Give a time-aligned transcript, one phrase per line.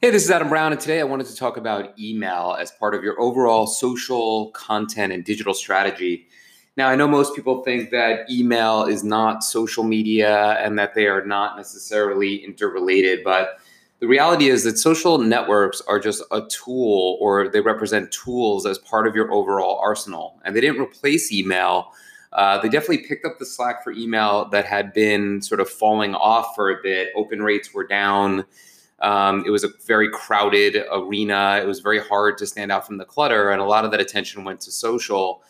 [0.00, 2.94] Hey, this is Adam Brown, and today I wanted to talk about email as part
[2.94, 6.28] of your overall social content and digital strategy.
[6.76, 11.08] Now, I know most people think that email is not social media and that they
[11.08, 13.58] are not necessarily interrelated, but
[13.98, 18.78] the reality is that social networks are just a tool or they represent tools as
[18.78, 20.40] part of your overall arsenal.
[20.44, 21.90] And they didn't replace email.
[22.32, 26.14] Uh, they definitely picked up the slack for email that had been sort of falling
[26.14, 27.08] off for a bit.
[27.16, 28.44] Open rates were down
[29.00, 31.60] um, it was a very crowded arena.
[31.62, 34.00] It was very hard to stand out from the clutter, and a lot of that
[34.00, 35.42] attention went to social.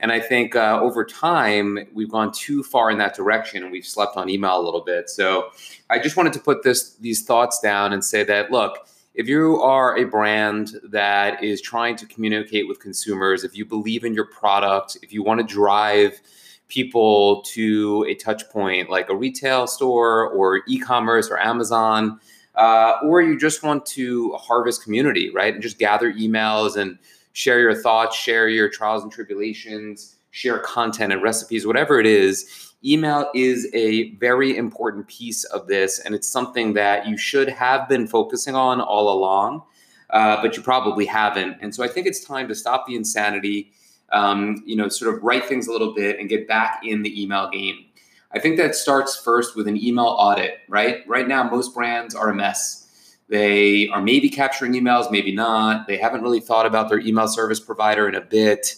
[0.00, 3.86] And I think uh, over time, we've gone too far in that direction, and we've
[3.86, 5.08] slept on email a little bit.
[5.08, 5.50] So
[5.90, 9.60] I just wanted to put this these thoughts down and say that look, if you
[9.60, 14.26] are a brand that is trying to communicate with consumers, if you believe in your
[14.26, 16.20] product, if you want to drive
[16.68, 22.18] people to a touch point like a retail store or e-commerce or Amazon
[22.54, 25.54] uh, or you just want to harvest community, right?
[25.54, 26.98] And just gather emails and
[27.32, 32.72] share your thoughts, share your trials and tribulations, share content and recipes, whatever it is.
[32.84, 37.88] Email is a very important piece of this, and it's something that you should have
[37.88, 39.62] been focusing on all along,
[40.10, 41.56] uh, but you probably haven't.
[41.60, 43.72] And so I think it's time to stop the insanity,
[44.10, 47.22] um, you know, sort of right things a little bit and get back in the
[47.22, 47.84] email game.
[48.34, 51.06] I think that starts first with an email audit, right?
[51.06, 52.78] Right now, most brands are a mess.
[53.28, 55.86] They are maybe capturing emails, maybe not.
[55.86, 58.74] They haven't really thought about their email service provider in a bit.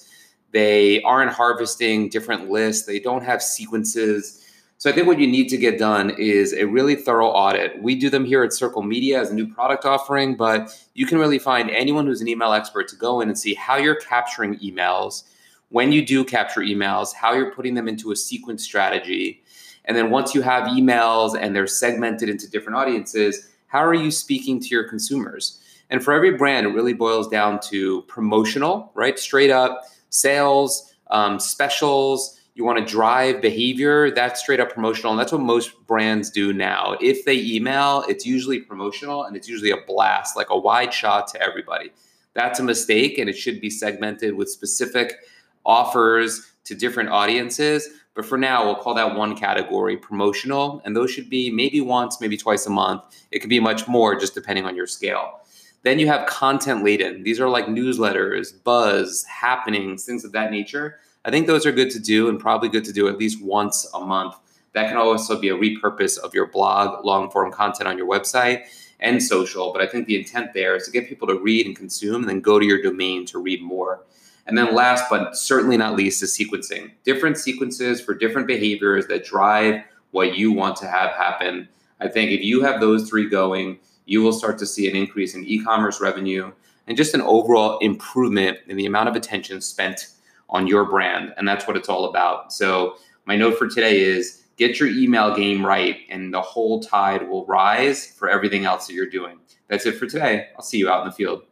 [0.52, 2.86] They aren't harvesting different lists.
[2.86, 4.40] They don't have sequences.
[4.78, 7.82] So I think what you need to get done is a really thorough audit.
[7.82, 11.18] We do them here at Circle Media as a new product offering, but you can
[11.18, 14.58] really find anyone who's an email expert to go in and see how you're capturing
[14.58, 15.24] emails,
[15.74, 19.42] when you do capture emails, how you're putting them into a sequence strategy,
[19.86, 24.12] and then once you have emails and they're segmented into different audiences, how are you
[24.12, 25.60] speaking to your consumers?
[25.90, 29.18] And for every brand, it really boils down to promotional, right?
[29.18, 32.40] Straight up sales, um, specials.
[32.54, 35.10] You want to drive behavior, that's straight up promotional.
[35.10, 36.96] And that's what most brands do now.
[37.00, 41.26] If they email, it's usually promotional and it's usually a blast, like a wide shot
[41.32, 41.90] to everybody.
[42.34, 45.16] That's a mistake and it should be segmented with specific
[45.64, 47.88] offers to different audiences.
[48.14, 50.80] But for now, we'll call that one category promotional.
[50.84, 53.02] And those should be maybe once, maybe twice a month.
[53.30, 55.40] It could be much more just depending on your scale.
[55.82, 57.24] Then you have content laden.
[57.24, 60.98] These are like newsletters, buzz, happenings, things of that nature.
[61.26, 63.86] I think those are good to do and probably good to do at least once
[63.94, 64.34] a month.
[64.72, 68.64] That can also be a repurpose of your blog, long form content on your website
[69.00, 69.72] and social.
[69.72, 72.28] But I think the intent there is to get people to read and consume and
[72.28, 74.04] then go to your domain to read more.
[74.46, 76.90] And then last but certainly not least is sequencing.
[77.04, 81.68] Different sequences for different behaviors that drive what you want to have happen.
[82.00, 85.34] I think if you have those three going, you will start to see an increase
[85.34, 86.52] in e-commerce revenue
[86.86, 90.08] and just an overall improvement in the amount of attention spent
[90.50, 91.32] on your brand.
[91.36, 92.52] And that's what it's all about.
[92.52, 97.28] So my note for today is get your email game right and the whole tide
[97.28, 99.38] will rise for everything else that you're doing.
[99.68, 100.48] That's it for today.
[100.56, 101.44] I'll see you out in the field.